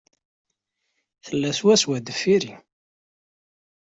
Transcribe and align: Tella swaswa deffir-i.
Tella 1.25 1.51
swaswa 1.57 1.97
deffir-i. 2.05 2.53